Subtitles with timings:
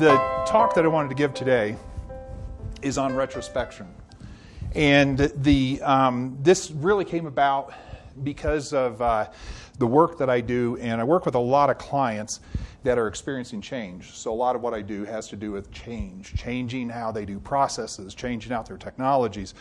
[0.00, 0.16] the
[0.46, 1.76] talk that I wanted to give today
[2.80, 3.86] is on retrospection.
[4.74, 7.74] And the, um, this really came about
[8.22, 9.28] because of uh,
[9.76, 12.40] the work that I do, and I work with a lot of clients
[12.82, 14.12] that are experiencing change.
[14.12, 17.26] So, a lot of what I do has to do with change, changing how they
[17.26, 19.52] do processes, changing out their technologies,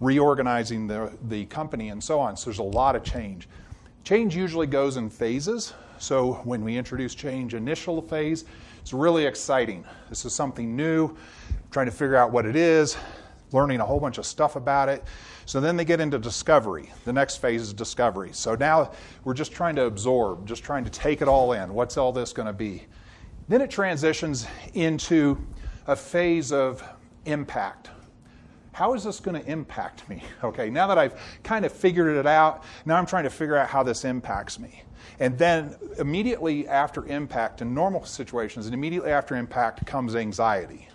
[0.00, 2.36] reorganizing the, the company, and so on.
[2.36, 3.48] So, there's a lot of change.
[4.02, 5.72] Change usually goes in phases.
[5.98, 8.44] So, when we introduce change, initial phase,
[8.84, 9.82] it's really exciting.
[10.10, 11.16] This is something new,
[11.70, 12.98] trying to figure out what it is,
[13.50, 15.02] learning a whole bunch of stuff about it.
[15.46, 16.92] So then they get into discovery.
[17.06, 18.34] The next phase is discovery.
[18.34, 18.92] So now
[19.24, 21.72] we're just trying to absorb, just trying to take it all in.
[21.72, 22.84] What's all this going to be?
[23.48, 25.38] Then it transitions into
[25.86, 26.86] a phase of
[27.24, 27.88] impact.
[28.74, 30.22] How is this going to impact me?
[30.42, 33.68] Okay, now that I've kind of figured it out, now I'm trying to figure out
[33.68, 34.82] how this impacts me.
[35.20, 40.88] And then immediately after impact, in normal situations, and immediately after impact comes anxiety.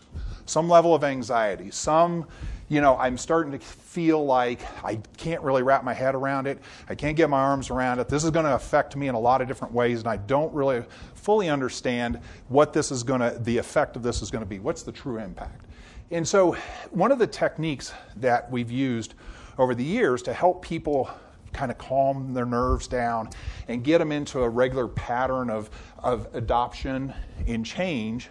[0.46, 2.28] Some level of anxiety, some
[2.70, 6.60] you know, I'm starting to feel like I can't really wrap my head around it.
[6.88, 8.08] I can't get my arms around it.
[8.08, 10.54] This is going to affect me in a lot of different ways, and I don't
[10.54, 10.84] really
[11.16, 14.60] fully understand what this is going to, the effect of this is going to be.
[14.60, 15.66] What's the true impact?
[16.12, 16.54] And so,
[16.90, 19.14] one of the techniques that we've used
[19.60, 21.08] over the years to help people
[21.54, 23.30] kind of calm their nerves down
[23.68, 27.14] and get them into a regular pattern of, of adoption
[27.46, 28.30] and change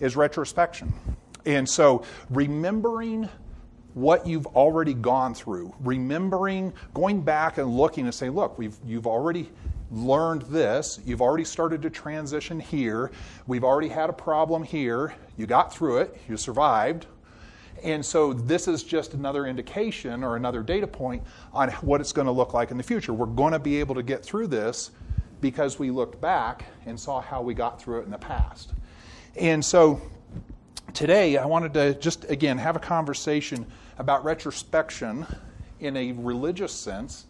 [0.00, 0.92] is retrospection.
[1.46, 3.28] And so, remembering
[3.94, 9.06] what you've already gone through, remembering, going back and looking and saying, look, we've, you've
[9.06, 9.50] already
[9.92, 13.12] learned this, you've already started to transition here,
[13.46, 17.06] we've already had a problem here, you got through it, you survived.
[17.82, 22.26] And so this is just another indication or another data point on what it's going
[22.26, 23.12] to look like in the future.
[23.12, 24.90] We're going to be able to get through this
[25.40, 28.72] because we looked back and saw how we got through it in the past.
[29.36, 30.00] And so
[30.92, 33.66] today I wanted to just again have a conversation
[33.98, 35.26] about retrospection
[35.78, 37.26] in a religious sense,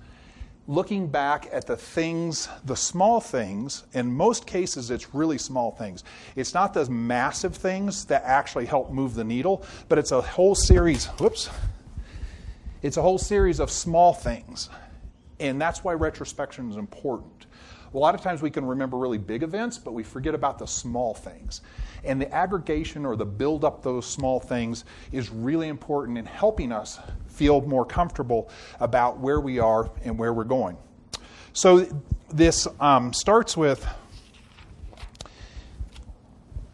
[0.71, 3.83] looking back at the things, the small things.
[3.93, 6.05] In most cases, it's really small things.
[6.37, 10.55] It's not the massive things that actually help move the needle, but it's a whole
[10.55, 11.51] series, whoops,
[12.83, 14.71] it's a whole series of small things.
[15.41, 17.40] And that's why retrospection is important.
[17.93, 20.67] A lot of times we can remember really big events, but we forget about the
[20.67, 21.61] small things.
[22.05, 26.71] And the aggregation or the build up those small things is really important in helping
[26.71, 28.49] us feel more comfortable
[28.79, 30.77] about where we are and where we're going.
[31.53, 31.87] So
[32.33, 33.85] this um, starts with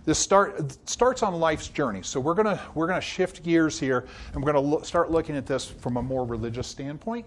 [0.05, 2.03] this start starts on life's journey.
[2.03, 5.47] So we're gonna we're gonna shift gears here, and we're gonna lo- start looking at
[5.47, 7.27] this from a more religious standpoint.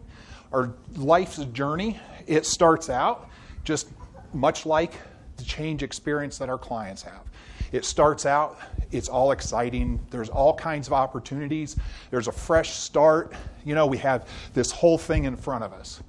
[0.53, 3.29] Our life's journey it starts out
[3.63, 3.89] just
[4.33, 4.93] much like
[5.37, 7.23] the change experience that our clients have.
[7.71, 8.57] It starts out,
[8.91, 9.99] it's all exciting.
[10.09, 11.75] There's all kinds of opportunities.
[12.09, 13.33] There's a fresh start.
[13.63, 16.01] You know, we have this whole thing in front of us.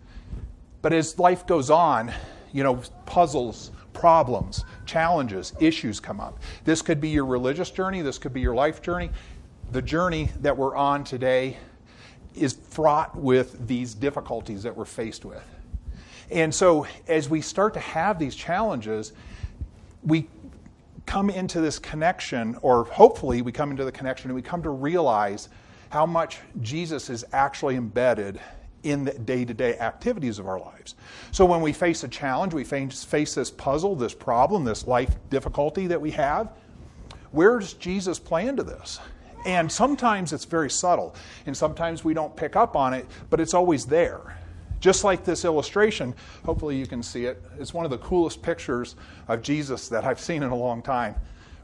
[0.82, 2.12] But as life goes on,
[2.52, 6.38] you know, puzzles, problems, challenges, issues come up.
[6.64, 9.10] This could be your religious journey, this could be your life journey.
[9.72, 11.58] The journey that we're on today
[12.34, 15.44] is fraught with these difficulties that we're faced with.
[16.30, 19.12] And so, as we start to have these challenges,
[20.04, 20.28] we
[21.06, 24.70] come into this connection, or hopefully we come into the connection and we come to
[24.70, 25.48] realize
[25.88, 28.40] how much Jesus is actually embedded
[28.84, 30.94] in the day to day activities of our lives.
[31.32, 35.16] So when we face a challenge, we face, face this puzzle, this problem, this life
[35.30, 36.52] difficulty that we have,
[37.32, 39.00] where does Jesus play into this?
[39.44, 41.14] And sometimes it's very subtle,
[41.46, 44.36] and sometimes we don't pick up on it, but it's always there.
[44.80, 46.14] Just like this illustration,
[46.44, 47.42] hopefully you can see it.
[47.58, 48.96] It's one of the coolest pictures
[49.28, 51.14] of Jesus that I've seen in a long time,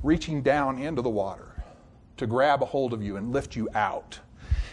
[0.03, 1.65] reaching down into the water
[2.19, 4.21] to grab a hold of you and lift you out.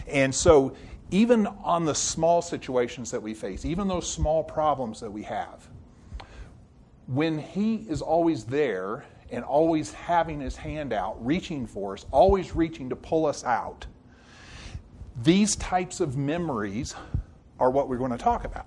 [0.06, 0.76] And so,
[1.10, 5.66] even on the small situations that we face, even those small problems that we have,
[7.06, 12.54] when He is always there and always having His hand out, reaching for us, always
[12.54, 13.86] reaching to pull us out,
[15.22, 16.94] these types of memories
[17.58, 18.66] are what we're going to talk about.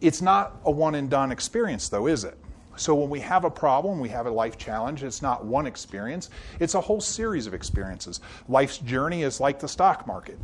[0.00, 2.38] It's not a one and done experience, though, is it?
[2.76, 6.30] So when we have a problem, we have a life challenge, it's not one experience,
[6.60, 8.20] it's a whole series of experiences.
[8.48, 10.38] Life's journey is like the stock market.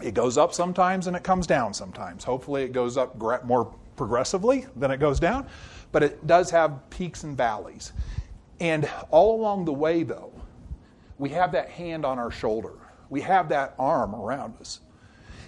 [0.00, 2.22] It goes up sometimes and it comes down sometimes.
[2.22, 5.48] Hopefully, it goes up more progressively than it goes down,
[5.90, 7.92] but it does have peaks and valleys.
[8.60, 10.32] And all along the way, though,
[11.18, 12.74] we have that hand on our shoulder,
[13.10, 14.78] we have that arm around us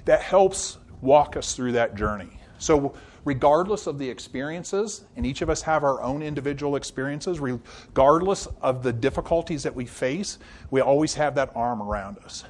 [0.04, 2.30] that helps walk us through that journey.
[2.58, 2.94] So
[3.24, 8.82] regardless of the experiences, and each of us have our own individual experiences, regardless of
[8.82, 10.38] the difficulties that we face,
[10.70, 12.44] we always have that arm around us.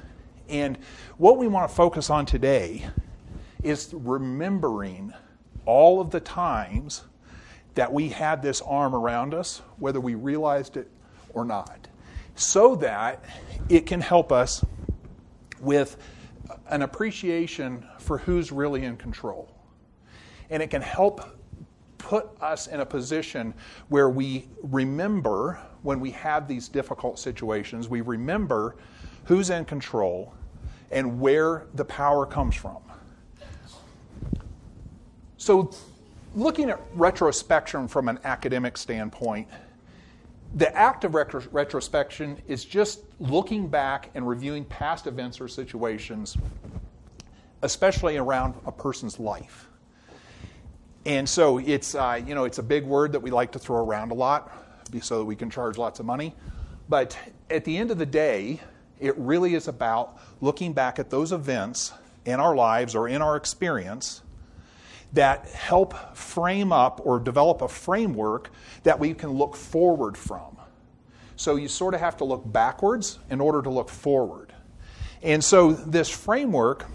[0.49, 0.77] And
[1.17, 2.85] what we want to focus on today
[3.63, 5.13] is remembering
[5.65, 7.03] all of the times
[7.75, 10.89] that we had this arm around us, whether we realized it
[11.33, 11.87] or not,
[12.35, 13.23] so that
[13.69, 14.65] it can help us
[15.61, 15.95] with
[16.71, 19.51] an appreciation for who's really in control.
[20.49, 21.37] And it can help
[21.97, 23.53] put us in a position
[23.89, 28.75] where we remember when we have these difficult situations, we remember
[29.25, 30.33] who's in control
[30.91, 32.77] and where the power comes from.
[35.37, 35.71] So,
[36.35, 39.47] looking at retrospection from an academic standpoint,
[40.55, 46.37] the act of retro- retrospection is just looking back and reviewing past events or situations,
[47.61, 49.67] especially around a person's life.
[51.05, 53.83] And so it's, uh, you know, it's a big word that we like to throw
[53.83, 54.51] around a lot
[55.01, 56.35] so that we can charge lots of money.
[56.89, 57.17] But
[57.49, 58.59] at the end of the day,
[58.99, 61.93] it really is about looking back at those events
[62.25, 64.21] in our lives or in our experience
[65.13, 68.49] that help frame up or develop a framework
[68.83, 70.57] that we can look forward from.
[71.35, 74.53] So you sort of have to look backwards in order to look forward.
[75.23, 76.85] And so this framework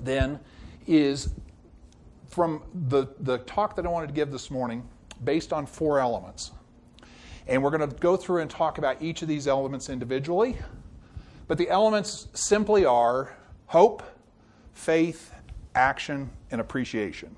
[0.00, 0.40] then
[0.86, 1.30] is
[2.28, 4.86] from the, the talk that I wanted to give this morning
[5.24, 6.52] based on four elements.
[7.46, 10.56] And we're going to go through and talk about each of these elements individually.
[11.48, 13.36] But the elements simply are
[13.66, 14.02] hope,
[14.72, 15.32] faith,
[15.76, 17.34] action, and appreciation.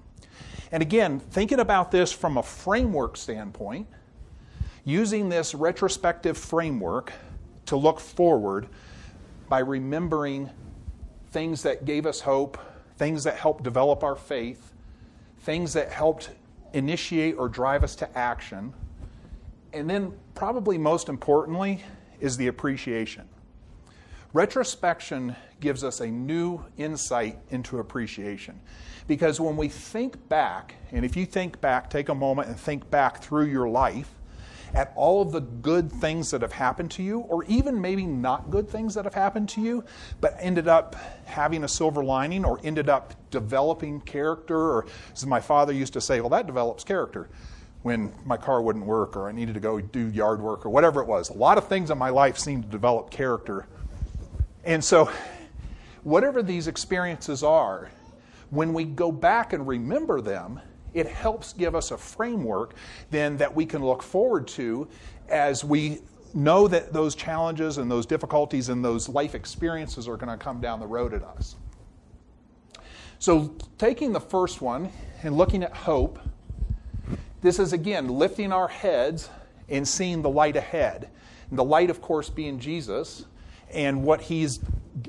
[0.70, 3.86] And again, thinking about this from a framework standpoint,
[4.84, 7.12] using this retrospective framework
[7.66, 8.68] to look forward
[9.48, 10.50] by remembering
[11.30, 12.58] things that gave us hope,
[12.96, 14.72] things that helped develop our faith,
[15.40, 16.30] things that helped
[16.72, 18.72] initiate or drive us to action.
[19.72, 21.82] And then, probably most importantly,
[22.20, 23.28] is the appreciation.
[24.34, 28.60] Retrospection gives us a new insight into appreciation.
[29.06, 32.90] Because when we think back, and if you think back, take a moment and think
[32.90, 34.10] back through your life
[34.74, 38.50] at all of the good things that have happened to you, or even maybe not
[38.50, 39.82] good things that have happened to you,
[40.20, 40.94] but ended up
[41.24, 46.02] having a silver lining or ended up developing character, or as my father used to
[46.02, 47.30] say, well, that develops character
[47.80, 51.00] when my car wouldn't work or I needed to go do yard work or whatever
[51.00, 51.30] it was.
[51.30, 53.66] A lot of things in my life seemed to develop character
[54.68, 55.10] and so,
[56.02, 57.90] whatever these experiences are,
[58.50, 60.60] when we go back and remember them,
[60.92, 62.74] it helps give us a framework
[63.10, 64.86] then that we can look forward to
[65.30, 66.00] as we
[66.34, 70.60] know that those challenges and those difficulties and those life experiences are going to come
[70.60, 71.56] down the road at us.
[73.18, 74.90] So, taking the first one
[75.22, 76.18] and looking at hope,
[77.40, 79.30] this is again lifting our heads
[79.70, 81.08] and seeing the light ahead.
[81.48, 83.24] And the light, of course, being Jesus
[83.72, 84.46] and what he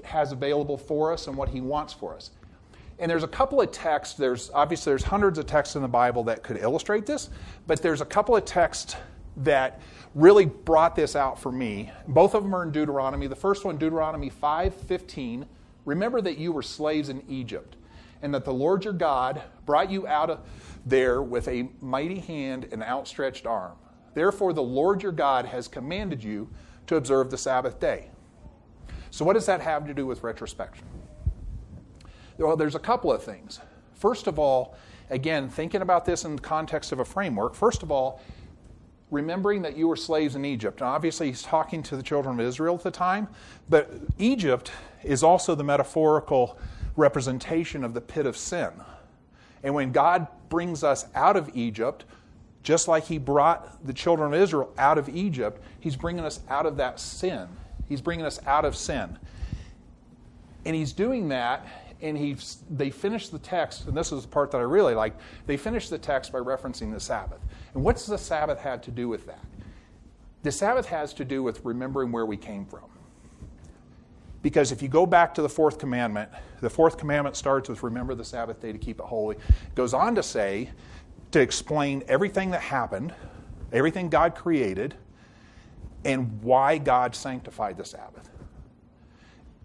[0.03, 2.31] has available for us and what he wants for us.
[2.99, 6.25] And there's a couple of texts, there's obviously there's hundreds of texts in the Bible
[6.25, 7.29] that could illustrate this,
[7.65, 8.95] but there's a couple of texts
[9.37, 9.79] that
[10.15, 11.91] really brought this out for me.
[12.07, 13.27] Both of them are in Deuteronomy.
[13.27, 15.45] The first one, Deuteronomy 5:15,
[15.85, 17.77] remember that you were slaves in Egypt
[18.21, 20.39] and that the Lord your God brought you out of
[20.85, 23.73] there with a mighty hand and outstretched arm.
[24.13, 26.49] Therefore the Lord your God has commanded you
[26.87, 28.09] to observe the Sabbath day.
[29.11, 30.85] So, what does that have to do with retrospection?
[32.37, 33.59] Well, there's a couple of things.
[33.93, 34.75] First of all,
[35.09, 38.21] again, thinking about this in the context of a framework, first of all,
[39.11, 40.81] remembering that you were slaves in Egypt.
[40.81, 43.27] And obviously, he's talking to the children of Israel at the time,
[43.67, 44.71] but Egypt
[45.03, 46.57] is also the metaphorical
[46.95, 48.71] representation of the pit of sin.
[49.63, 52.05] And when God brings us out of Egypt,
[52.63, 56.65] just like he brought the children of Israel out of Egypt, he's bringing us out
[56.65, 57.47] of that sin.
[57.89, 59.17] He's bringing us out of sin.
[60.63, 61.65] And he's doing that,
[62.01, 65.15] and he's, they finish the text, and this is the part that I really like.
[65.47, 67.39] They finish the text by referencing the Sabbath.
[67.73, 69.43] And what's the Sabbath had to do with that?
[70.43, 72.83] The Sabbath has to do with remembering where we came from.
[74.41, 76.29] Because if you go back to the fourth commandment,
[76.61, 79.35] the fourth commandment starts with remember the Sabbath day to keep it holy.
[79.35, 80.69] It goes on to say,
[81.31, 83.13] to explain everything that happened,
[83.73, 84.95] everything God created,
[86.05, 88.29] and why God sanctified the Sabbath.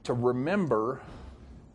[0.04, 1.00] To remember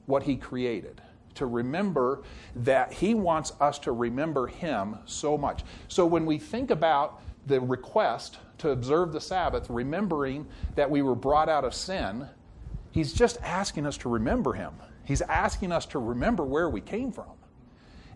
[0.06, 1.02] what He created,
[1.36, 2.24] to remember
[2.56, 5.64] that He wants us to remember Him so much.
[5.88, 11.16] So when we think about the request to observe the Sabbath, remembering that we were
[11.16, 12.28] brought out of sin,
[12.92, 14.74] He's just asking us to remember Him.
[15.06, 17.32] He's asking us to remember where we came from.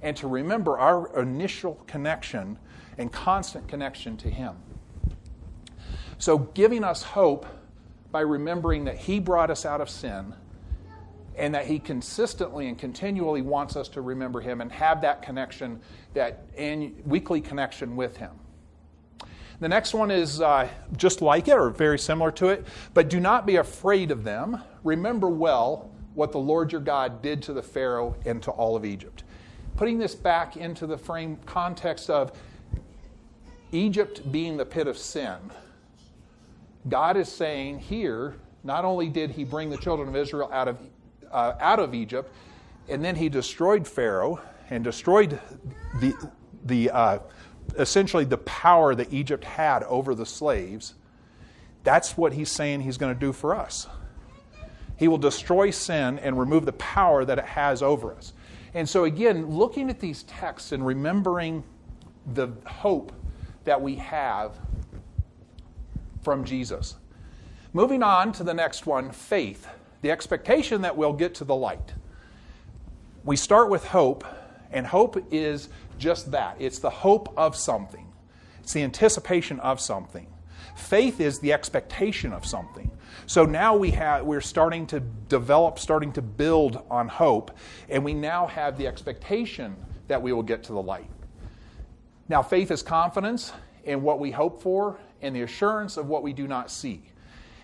[0.03, 2.59] and to remember our initial connection
[2.97, 4.55] and constant connection to Him.
[6.17, 7.45] So, giving us hope
[8.11, 10.33] by remembering that He brought us out of sin
[11.35, 15.81] and that He consistently and continually wants us to remember Him and have that connection,
[16.13, 16.45] that
[17.05, 18.31] weekly connection with Him.
[19.59, 20.67] The next one is uh,
[20.97, 24.61] just like it or very similar to it, but do not be afraid of them.
[24.83, 28.85] Remember well what the Lord your God did to the Pharaoh and to all of
[28.85, 29.23] Egypt.
[29.77, 32.37] Putting this back into the frame context of
[33.71, 35.37] Egypt being the pit of sin,
[36.87, 40.77] God is saying here, not only did he bring the children of Israel out of,
[41.31, 42.33] uh, out of Egypt,
[42.89, 45.39] and then he destroyed Pharaoh and destroyed
[45.99, 46.13] the,
[46.65, 47.19] the uh,
[47.77, 50.95] essentially the power that Egypt had over the slaves.
[51.83, 53.87] That's what he's saying he's going to do for us.
[54.97, 58.33] He will destroy sin and remove the power that it has over us.
[58.73, 61.63] And so, again, looking at these texts and remembering
[62.33, 63.11] the hope
[63.65, 64.57] that we have
[66.23, 66.95] from Jesus.
[67.73, 69.67] Moving on to the next one faith,
[70.01, 71.93] the expectation that we'll get to the light.
[73.23, 74.23] We start with hope,
[74.71, 78.11] and hope is just that it's the hope of something,
[78.61, 80.27] it's the anticipation of something.
[80.75, 82.89] Faith is the expectation of something.
[83.25, 87.51] So now we have, we're starting to develop, starting to build on hope,
[87.89, 89.75] and we now have the expectation
[90.07, 91.09] that we will get to the light.
[92.27, 93.53] Now, faith is confidence
[93.83, 97.01] in what we hope for and the assurance of what we do not see.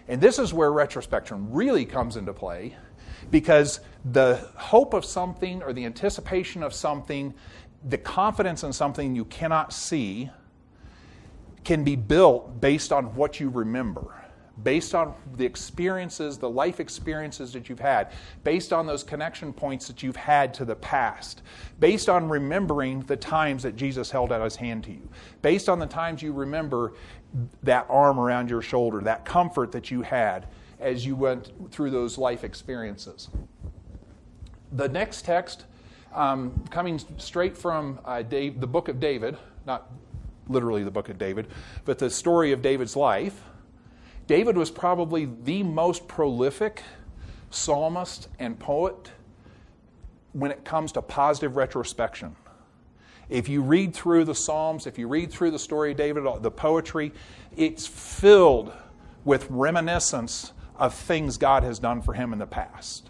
[0.08, 2.75] And this is where retrospection really comes into play
[3.30, 3.80] because
[4.12, 7.34] the hope of something or the anticipation of something,
[7.88, 10.30] the confidence in something you cannot see,
[11.63, 14.20] can be built based on what you remember
[14.63, 18.12] based on the experiences, the life experiences that you've had,
[18.44, 21.42] based on those connection points that you've had to the past,
[21.80, 25.08] based on remembering the times that Jesus held out his hand to you,
[25.42, 26.94] based on the times you remember
[27.64, 30.48] that arm around your shoulder, that comfort that you had
[30.80, 33.30] as you went through those life experiences.
[34.72, 35.66] The next text,
[36.14, 39.92] um, coming straight from uh, Dave, the book of David, not
[40.48, 41.48] literally the book of David,
[41.86, 43.44] but the story of David's life.
[44.28, 46.84] David was probably the most prolific
[47.52, 49.12] psalmist and poet
[50.34, 52.36] when it comes to positive retrospection.
[53.30, 56.52] If you read through the Psalms, if you read through the story of David, the
[56.52, 57.12] poetry,
[57.56, 58.74] it's filled
[59.24, 63.10] with reminiscence of things God has done for him in the past.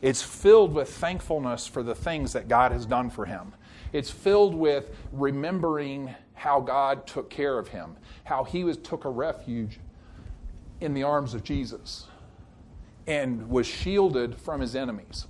[0.00, 3.52] It's filled with thankfulness for the things that God has done for him.
[3.92, 9.10] It's filled with remembering how God took care of him, how he was, took a
[9.10, 9.78] refuge
[10.80, 12.06] in the arms of Jesus
[13.06, 15.26] and was shielded from his enemies.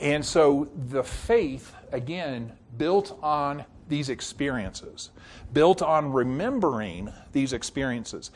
[0.00, 5.10] And so the faith, again, built on these experiences,
[5.52, 8.30] built on remembering these experiences.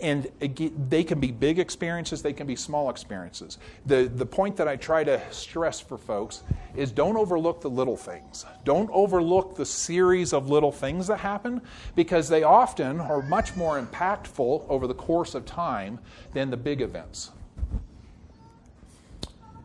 [0.00, 3.58] And they can be big experiences, they can be small experiences.
[3.86, 6.42] The, the point that I try to stress for folks
[6.74, 8.44] is don't overlook the little things.
[8.64, 11.60] Don't overlook the series of little things that happen
[11.94, 16.00] because they often are much more impactful over the course of time
[16.32, 17.30] than the big events.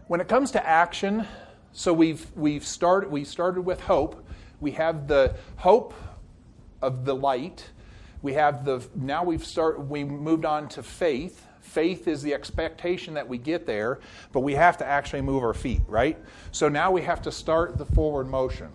[0.07, 1.25] When it comes to action,
[1.77, 4.27] so we've, we've started, we started with hope.
[4.59, 5.93] We have the hope
[6.81, 7.69] of the light
[8.21, 11.45] we have the now we've start we moved on to faith.
[11.61, 13.99] Faith is the expectation that we get there,
[14.31, 16.17] but we have to actually move our feet, right?
[16.51, 18.69] So now we have to start the forward motion.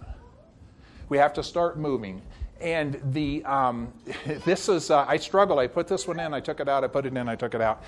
[1.09, 2.23] We have to start moving.
[2.61, 3.92] And the um,
[4.44, 5.59] this is uh, I struggled.
[5.59, 7.54] I put this one in, I took it out, I put it in, I took
[7.54, 7.82] it out.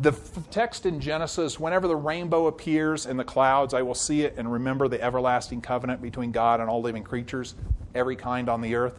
[0.00, 4.22] The f- text in Genesis, whenever the rainbow appears in the clouds, I will see
[4.22, 7.54] it and remember the everlasting covenant between God and all living creatures,
[7.94, 8.98] every kind on the earth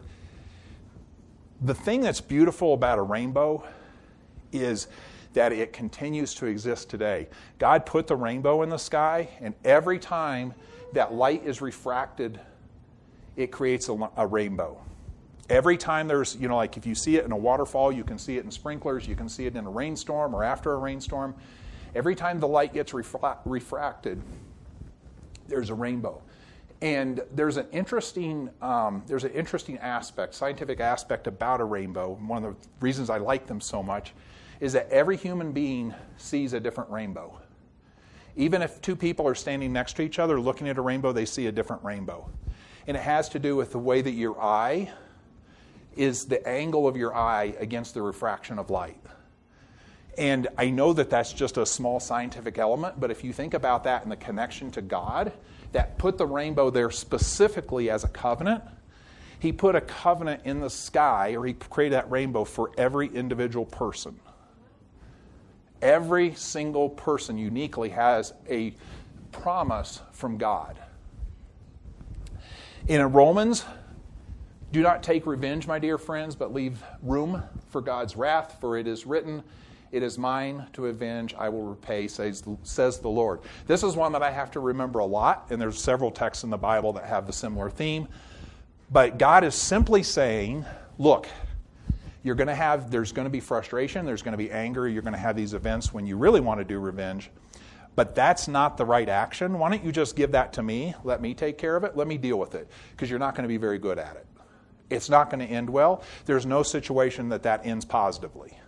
[1.62, 3.64] the thing that's beautiful about a rainbow
[4.52, 4.88] is
[5.32, 7.28] that it continues to exist today.
[7.58, 10.54] God put the rainbow in the sky, and every time
[10.92, 12.38] that light is refracted,
[13.36, 14.78] it creates a, a, rainbow.
[15.48, 18.18] Every time there's, you know, like if you see it in a waterfall, you can
[18.18, 21.34] see it in sprinklers, you can see it in a rainstorm or after a rainstorm.
[21.94, 24.22] Every time the light gets refra- refracted,
[25.48, 26.22] there's a rainbow.
[26.80, 32.18] And there's an interesting um, there's an interesting aspect, scientific aspect about a rainbow.
[32.26, 34.14] One of the reasons I like them so much
[34.58, 37.38] is that every human being sees a different rainbow.
[38.36, 41.24] Even if two people are standing next to each other looking at a rainbow, they
[41.24, 42.28] see a different rainbow.
[42.86, 44.90] And it has to do with the way that your eye
[45.96, 48.98] is the angle of your eye against the refraction of light.
[50.18, 53.84] And I know that that's just a small scientific element, but if you think about
[53.84, 55.32] that in the connection to God,
[55.72, 58.62] that put the rainbow there specifically as a covenant.
[59.38, 63.64] He put a covenant in the sky, or he created that rainbow for every individual
[63.64, 64.20] person.
[65.80, 68.74] Every single person uniquely has a
[69.32, 70.78] promise from God.
[72.86, 73.64] In Romans,
[74.72, 78.86] do not take revenge, my dear friends, but leave room for God's wrath, for it
[78.86, 79.42] is written,
[79.92, 83.40] It is mine to avenge, I will repay, says, says the Lord.
[83.66, 86.50] This is one that I have to remember a lot, and there's several texts in
[86.50, 88.08] the Bible that have the similar theme.
[88.90, 90.64] But God is simply saying,
[90.98, 91.28] Look,
[92.22, 95.02] you're going to have, there's going to be frustration, there's going to be anger, you're
[95.02, 97.30] going to have these events when you really want to do revenge.
[97.94, 99.58] But that's not the right action.
[99.58, 100.94] Why don't you just give that to me?
[101.04, 101.94] Let me take care of it.
[101.94, 102.70] Let me deal with it.
[102.92, 104.26] Because you're not going to be very good at it.
[104.92, 106.02] It's not going to end well.
[106.26, 108.58] There's no situation that that ends positively.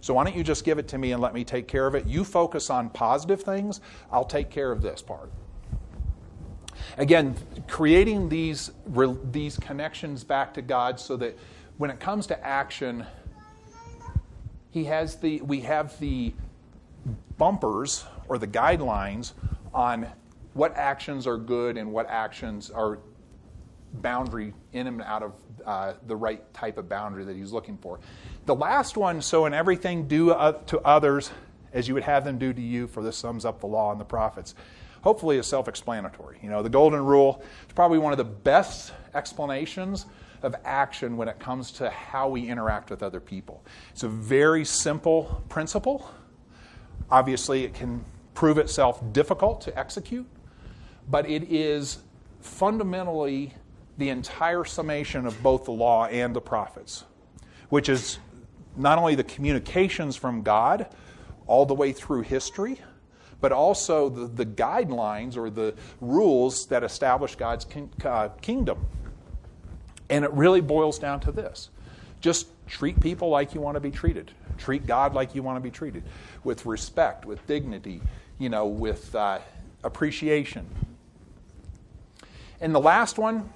[0.00, 1.94] So why don't you just give it to me and let me take care of
[1.94, 2.06] it?
[2.06, 3.80] You focus on positive things,
[4.12, 5.30] I'll take care of this part.
[6.98, 7.34] Again,
[7.68, 8.70] creating these,
[9.32, 11.38] these connections back to God so that
[11.78, 13.06] when it comes to action,
[14.70, 16.34] he has the, we have the
[17.38, 19.32] bumpers or the guidelines
[19.72, 20.06] on
[20.52, 22.98] what actions are good and what actions are
[24.02, 25.32] boundary in and out of
[25.64, 28.00] uh, the right type of boundary that he's looking for.
[28.46, 31.30] The last one, so in everything, do uh, to others
[31.74, 34.00] as you would have them do to you, for this sums up the law and
[34.00, 34.54] the prophets.
[35.02, 36.38] Hopefully, is self explanatory.
[36.42, 40.06] You know, the golden rule is probably one of the best explanations
[40.42, 43.64] of action when it comes to how we interact with other people.
[43.90, 46.08] It's a very simple principle.
[47.10, 50.26] Obviously, it can prove itself difficult to execute,
[51.10, 51.98] but it is
[52.40, 53.52] fundamentally
[53.98, 57.04] the entire summation of both the law and the prophets,
[57.68, 58.18] which is
[58.76, 60.88] not only the communications from God
[61.46, 62.80] all the way through history,
[63.40, 67.66] but also the, the guidelines or the rules that establish God's
[68.04, 68.86] uh, kingdom.
[70.08, 71.70] And it really boils down to this
[72.20, 75.60] just treat people like you want to be treated, treat God like you want to
[75.60, 76.02] be treated,
[76.42, 78.00] with respect, with dignity,
[78.38, 79.40] you know, with uh,
[79.82, 80.66] appreciation.
[82.62, 83.52] And the last one,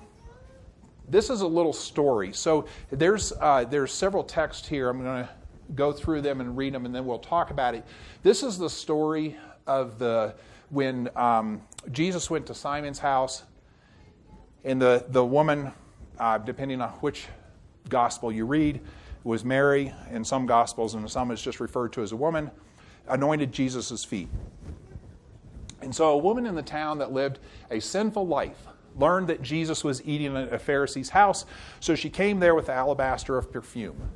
[1.11, 2.33] this is a little story.
[2.33, 4.89] So there's, uh, there's several texts here.
[4.89, 5.31] I'm going to
[5.75, 7.85] go through them and read them, and then we'll talk about it.
[8.23, 10.35] This is the story of the
[10.71, 13.45] when um, Jesus went to Simon's house,
[14.65, 15.73] and the, the woman,
[16.19, 17.27] uh, depending on which
[17.89, 18.81] gospel you read,
[19.25, 19.95] was Mary.
[20.11, 22.51] In some gospels, and in some is just referred to as a woman,
[23.09, 24.29] anointed Jesus' feet.
[25.81, 27.39] And so a woman in the town that lived
[27.71, 28.67] a sinful life
[28.99, 31.45] learned that Jesus was eating at a Pharisee's house,
[31.81, 34.11] so she came there with the alabaster of perfume.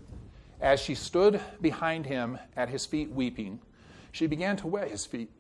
[0.61, 3.61] As she stood behind him at his feet weeping,
[4.13, 5.31] she began to wet his feet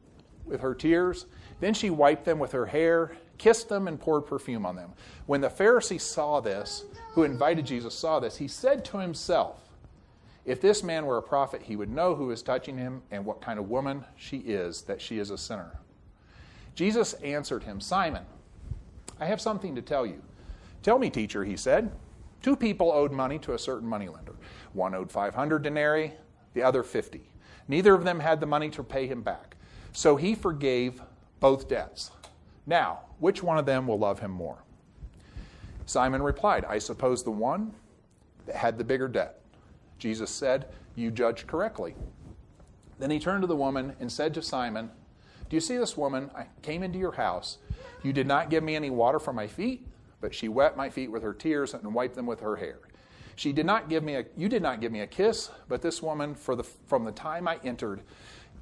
[0.44, 1.26] with her tears.
[1.60, 4.92] Then she wiped them with her hair, kissed them, and poured perfume on them.
[5.26, 9.60] When the Pharisee saw this, who invited Jesus saw this, he said to himself,
[10.44, 13.40] If this man were a prophet, he would know who is touching him and what
[13.40, 15.78] kind of woman she is, that she is a sinner.
[16.74, 18.24] Jesus answered him, Simon,
[19.22, 20.20] I have something to tell you.
[20.82, 21.92] Tell me, teacher, he said.
[22.42, 24.34] Two people owed money to a certain moneylender.
[24.72, 26.14] One owed 500 denarii,
[26.54, 27.20] the other 50.
[27.68, 29.56] Neither of them had the money to pay him back.
[29.92, 31.00] So he forgave
[31.38, 32.10] both debts.
[32.66, 34.64] Now, which one of them will love him more?
[35.86, 37.72] Simon replied, I suppose the one
[38.46, 39.38] that had the bigger debt.
[39.98, 41.94] Jesus said, You judged correctly.
[42.98, 44.90] Then he turned to the woman and said to Simon,
[45.48, 46.28] Do you see this woman?
[46.34, 47.58] I came into your house.
[48.02, 49.86] You did not give me any water for my feet,
[50.20, 52.78] but she wet my feet with her tears and wiped them with her hair.
[53.36, 56.02] She did not give me a, you did not give me a kiss, but this
[56.02, 58.02] woman, the, from the time I entered,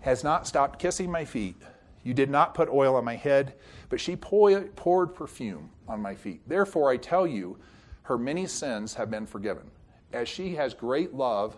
[0.00, 1.57] has not stopped kissing my feet.
[2.03, 3.55] You did not put oil on my head,
[3.88, 6.40] but she poured perfume on my feet.
[6.46, 7.59] Therefore, I tell you,
[8.03, 9.70] her many sins have been forgiven.
[10.12, 11.57] As she has great love,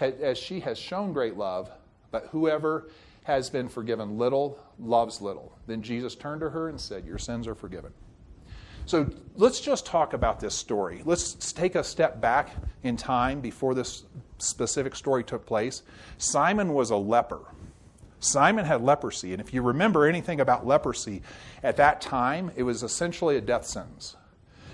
[0.00, 1.70] as she has shown great love,
[2.10, 2.88] but whoever
[3.26, 5.52] has been forgiven little loves little.
[5.66, 7.92] Then Jesus turned to her and said, Your sins are forgiven.
[8.86, 11.02] So let's just talk about this story.
[11.04, 12.50] Let's take a step back
[12.84, 14.04] in time before this
[14.38, 15.82] specific story took place.
[16.18, 17.40] Simon was a leper.
[18.20, 21.22] Simon had leprosy, and if you remember anything about leprosy,
[21.64, 24.14] at that time it was essentially a death sentence.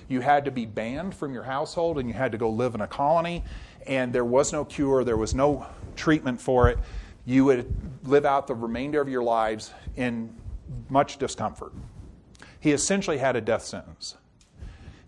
[0.09, 2.83] You had to be banned from your household and you had to go live in
[2.83, 3.45] a colony,
[3.87, 6.79] and there was no cure, there was no treatment for it
[7.25, 7.73] you would
[8.05, 10.35] live out the remainder of your lives in
[10.89, 11.73] much discomfort.
[12.61, 14.17] He essentially had a death sentence.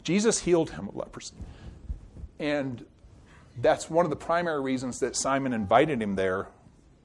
[0.03, 1.37] Jesus healed him of leprosy.
[2.39, 2.85] And
[3.61, 6.49] that's one of the primary reasons that Simon invited him there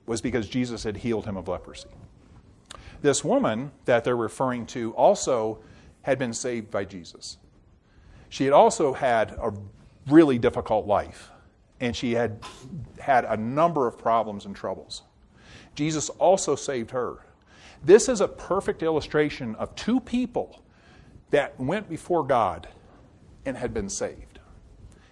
[0.05, 1.89] was because Jesus had healed him of leprosy.
[3.01, 5.59] this woman that they're referring to also
[6.01, 7.37] had been saved by Jesus.
[8.29, 9.53] She had also had a
[10.07, 11.31] really difficult life,
[11.79, 12.39] and she had
[12.99, 15.03] had a number of problems and troubles.
[15.75, 17.25] Jesus also saved her.
[17.83, 20.61] This is a perfect illustration of two people
[21.29, 22.67] that went before God
[23.45, 24.39] and had been saved.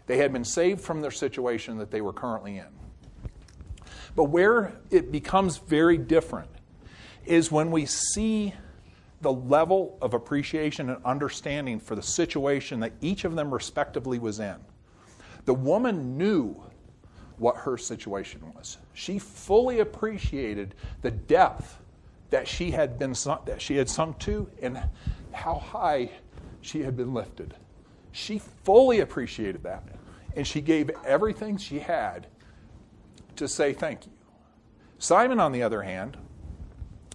[0.08, 2.68] They had been saved from their situation that they were currently in.
[4.16, 6.50] But where it becomes very different
[7.26, 8.54] is when we see
[9.22, 14.40] the level of appreciation and understanding for the situation that each of them respectively was
[14.40, 14.56] in.
[15.48, 16.62] The woman knew
[17.38, 18.80] what her situation was.
[18.94, 21.80] She fully appreciated the depth
[22.32, 24.78] that she had been sunk, that she had sunk to and
[25.32, 26.12] how high
[26.60, 27.54] she had been lifted.
[28.12, 29.86] She fully appreciated that.
[30.36, 32.28] And she gave everything she had
[33.38, 34.12] to say thank you.
[35.00, 36.18] Simon, on the other hand,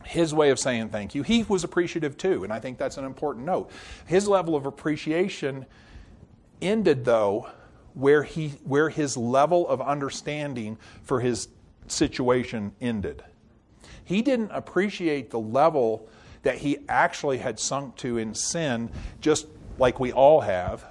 [0.06, 3.04] his way of saying thank you, he was appreciative too, and I think that's an
[3.04, 3.70] important note.
[4.06, 5.66] His level of appreciation
[6.62, 7.50] ended, though,
[7.94, 11.48] where, he, where his level of understanding for his
[11.86, 13.22] situation ended.
[14.04, 16.08] He didn't appreciate the level
[16.42, 19.46] that he actually had sunk to in sin, just
[19.78, 20.84] like we all have.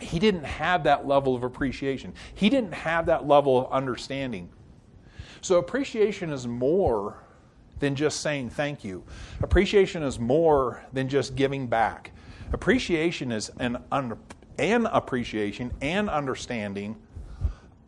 [0.00, 2.12] He didn't have that level of appreciation.
[2.34, 4.50] He didn't have that level of understanding.
[5.40, 7.22] So, appreciation is more
[7.78, 9.04] than just saying thank you.
[9.42, 12.10] Appreciation is more than just giving back.
[12.52, 13.78] Appreciation is an,
[14.58, 16.96] an appreciation and understanding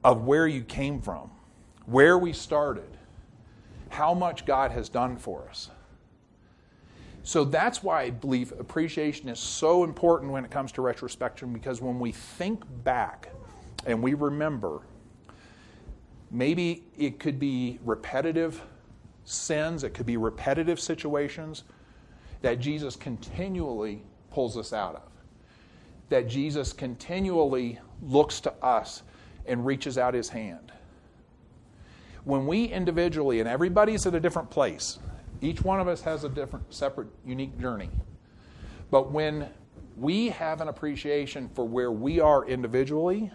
[0.04, 1.30] of where you came from,
[1.86, 2.96] where we started,
[3.88, 5.70] how much God has done for us.
[7.22, 11.82] So that's why I believe appreciation is so important when it comes to retrospection because
[11.82, 13.28] when we think back
[13.86, 14.80] and we remember,
[16.30, 18.62] maybe it could be repetitive
[19.24, 21.64] sins, it could be repetitive situations
[22.40, 25.02] that Jesus continually pulls us out of.
[26.08, 29.02] That Jesus continually looks to us
[29.46, 30.72] and reaches out his hand.
[32.24, 34.98] When we individually, and everybody's at a different place,
[35.40, 37.90] each one of us has a different, separate, unique journey.
[38.90, 39.48] But when
[39.96, 43.30] we have an appreciation for where we are individually,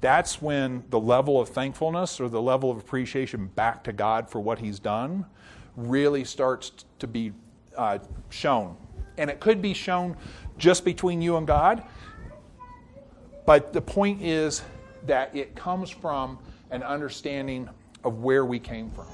[0.00, 4.40] that's when the level of thankfulness or the level of appreciation back to God for
[4.40, 5.26] what He's done
[5.76, 7.32] really starts to be
[7.76, 7.98] uh,
[8.30, 8.76] shown.
[9.20, 10.16] And it could be shown
[10.56, 11.82] just between you and God,
[13.44, 14.62] but the point is
[15.04, 16.38] that it comes from
[16.70, 17.68] an understanding
[18.02, 19.08] of where we came from.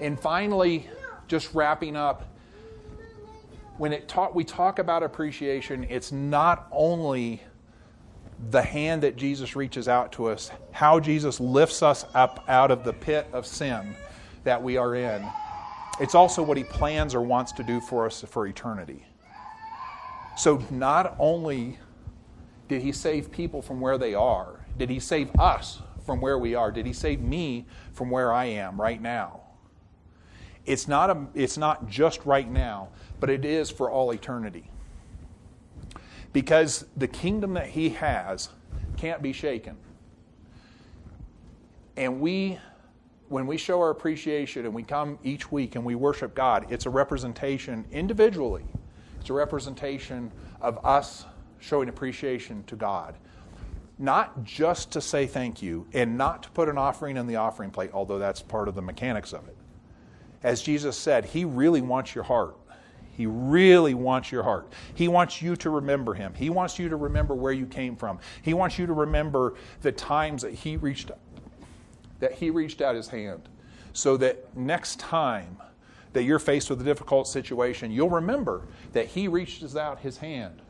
[0.00, 0.86] And finally,
[1.28, 2.26] just wrapping up,
[3.78, 7.42] when it talk, we talk about appreciation, it's not only
[8.50, 12.84] the hand that Jesus reaches out to us, how Jesus lifts us up out of
[12.84, 13.96] the pit of sin
[14.44, 15.26] that we are in.
[16.00, 19.04] It's also what he plans or wants to do for us for eternity.
[20.36, 21.78] So, not only
[22.68, 26.54] did he save people from where they are, did he save us from where we
[26.54, 26.70] are?
[26.70, 29.40] Did he save me from where I am right now?
[30.64, 34.70] It's not, a, it's not just right now, but it is for all eternity
[36.32, 38.50] because the kingdom that he has
[38.96, 39.76] can't be shaken.
[41.96, 42.58] And we,
[43.28, 46.86] when we show our appreciation and we come each week and we worship God, it's
[46.86, 48.64] a representation individually,
[49.20, 51.26] it's a representation of us
[51.58, 53.14] showing appreciation to God.
[53.98, 57.70] Not just to say thank you and not to put an offering in the offering
[57.70, 59.56] plate, although that's part of the mechanics of it.
[60.42, 62.56] As Jesus said, He really wants your heart.
[63.18, 64.72] He really wants your heart.
[64.94, 66.32] He wants you to remember him.
[66.34, 68.20] He wants you to remember where you came from.
[68.42, 71.10] He wants you to remember the times that he reached
[72.20, 73.48] that he reached out his hand
[73.92, 75.56] so that next time
[76.12, 80.62] that you're faced with a difficult situation, you'll remember that he reaches out his hand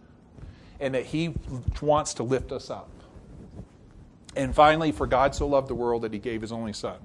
[0.81, 1.35] and that he
[1.81, 2.91] wants to lift us up.
[4.37, 6.99] And finally, for God so loved the world that he gave his only son,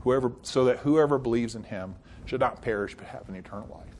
[0.00, 3.94] whoever so that whoever believes in him should not perish but have an eternal life.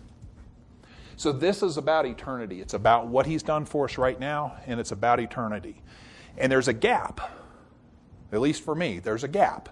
[1.17, 2.61] So this is about eternity.
[2.61, 5.83] It's about what he's done for us right now, and it's about eternity.
[6.37, 7.21] And there's a gap,
[8.33, 9.69] at least for me, there's a gap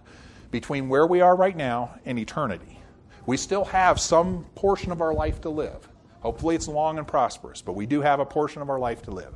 [0.51, 2.79] between where we are right now and eternity.
[3.27, 5.89] We still have some portion of our life to live.
[6.21, 9.11] Hopefully, it's long and prosperous, but we do have a portion of our life to
[9.11, 9.35] live.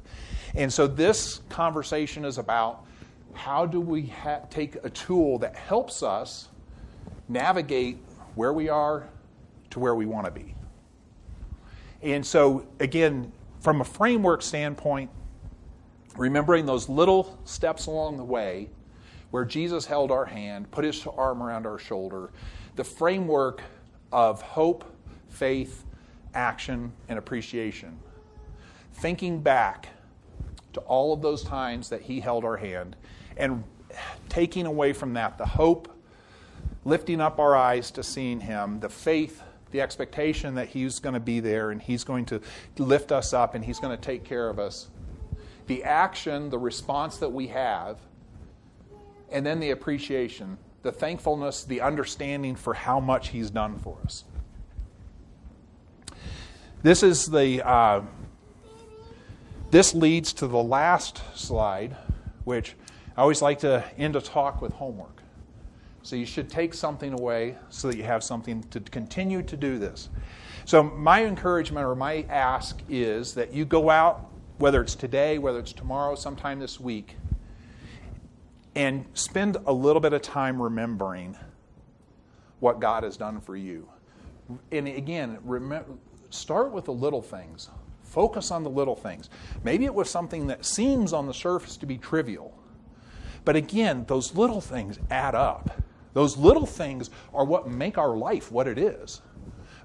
[0.54, 2.85] And so, this conversation is about
[3.33, 6.48] how do we ha- take a tool that helps us
[7.28, 7.98] navigate
[8.35, 9.09] where we are
[9.70, 10.54] to where we want to be.
[12.02, 13.30] And so, again,
[13.61, 15.11] from a framework standpoint,
[16.16, 18.68] remembering those little steps along the way
[19.31, 22.31] where Jesus held our hand, put his arm around our shoulder,
[22.77, 23.62] the framework
[24.12, 24.85] of hope,
[25.29, 25.85] faith,
[26.35, 27.99] action, and appreciation.
[28.93, 29.88] Thinking back
[30.73, 32.97] to all of those times that He held our hand
[33.37, 33.64] and
[34.29, 35.88] taking away from that the hope,
[36.85, 41.21] lifting up our eyes to seeing Him, the faith, the expectation that He's going to
[41.21, 42.40] be there and He's going to
[42.79, 44.88] lift us up and He's going to take care of us,
[45.66, 47.99] the action, the response that we have,
[49.31, 54.25] and then the appreciation, the thankfulness, the understanding for how much He's done for us.
[56.83, 57.66] This is the.
[57.66, 58.03] Uh,
[59.71, 61.97] this leads to the last slide,
[62.43, 62.75] which
[63.16, 65.23] I always like to end a talk with homework.
[66.03, 69.79] So you should take something away so that you have something to continue to do
[69.79, 70.09] this.
[70.64, 75.59] So my encouragement or my ask is that you go out, whether it's today, whether
[75.59, 77.16] it's tomorrow, sometime this week,
[78.74, 81.37] and spend a little bit of time remembering
[82.61, 83.88] what God has done for you.
[84.70, 85.38] And again,
[86.30, 87.68] start with the little things.
[88.02, 89.30] Focus on the little things.
[89.62, 92.56] Maybe it was something that seems on the surface to be trivial.
[93.44, 95.83] But again, those little things add up.
[96.12, 99.22] Those little things are what make our life what it is.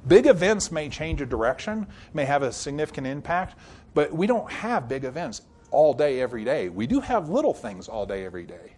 [0.07, 3.55] Big events may change a direction, may have a significant impact,
[3.93, 5.41] but we don't have big events
[5.75, 6.69] all day, every day.
[6.69, 8.77] We do have little things all day, every day.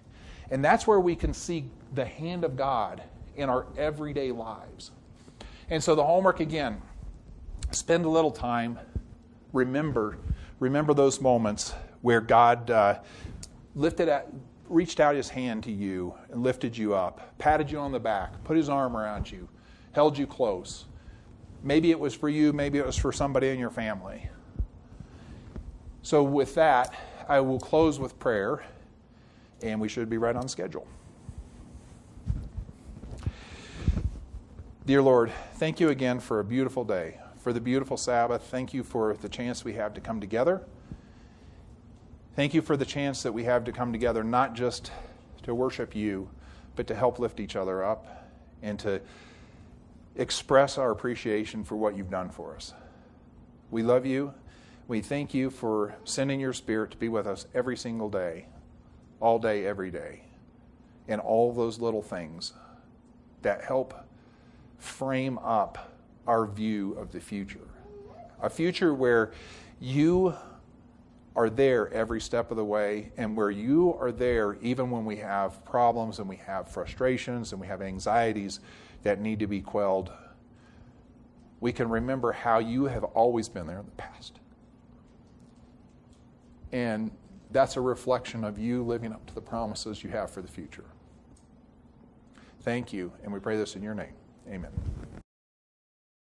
[0.50, 3.04] And that's where we can see the hand of God
[3.36, 4.92] in our everyday lives.
[5.70, 6.82] And so the homework again
[7.72, 8.80] spend a little time
[9.54, 10.18] remember,
[10.60, 13.00] remember those moments where God uh,
[13.76, 14.28] lifted at,
[14.68, 18.44] reached out his hand to you and lifted you up, patted you on the back,
[18.44, 19.48] put his arm around you,
[19.92, 20.86] held you close.
[21.64, 24.30] Maybe it was for you, maybe it was for somebody in your family.
[26.08, 26.94] So, with that,
[27.28, 28.64] I will close with prayer,
[29.62, 30.88] and we should be right on schedule.
[34.86, 38.44] Dear Lord, thank you again for a beautiful day for the beautiful Sabbath.
[38.44, 40.62] Thank you for the chance we have to come together.
[42.38, 44.94] Thank you for the chance that we have to come together, not just
[45.44, 46.30] to worship you,
[46.78, 48.30] but to help lift each other up
[48.62, 49.02] and to
[50.16, 52.74] express our appreciation for what you've done for us.
[53.72, 54.34] We love you.
[54.88, 58.48] We thank you for sending your Spirit to be with us every single day,
[59.20, 60.22] all day, every day,
[61.10, 62.54] in all those little things
[63.42, 63.94] that help
[64.78, 65.94] frame up
[66.26, 67.68] our view of the future.
[68.42, 69.34] A future where
[69.82, 70.34] you
[71.36, 75.18] are there every step of the way, and where you are there even when we
[75.18, 78.62] have problems and we have frustrations and we have anxieties
[79.04, 80.12] that need to be quelled.
[81.60, 84.40] We can remember how you have always been there in the past.
[86.72, 87.12] And
[87.52, 90.86] that's a reflection of you living up to the promises you have for the future.
[92.62, 94.14] Thank you, and we pray this in your name.
[94.50, 94.72] Amen.